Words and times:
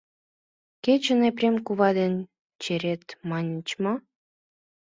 Кечын 0.83 1.19
Епрем 1.29 1.55
кува 1.65 1.89
дене 1.99 2.19
черет, 2.61 3.03
маньыч 3.29 3.69
мо? 3.83 3.93